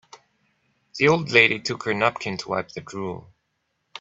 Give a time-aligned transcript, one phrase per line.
[0.97, 3.31] The old lady took her napkin to wipe the drool.